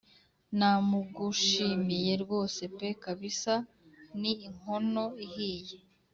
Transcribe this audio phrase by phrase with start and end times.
[0.57, 3.53] namugushimiye rwose pe kabisa
[4.19, 5.77] ni inkono ihiye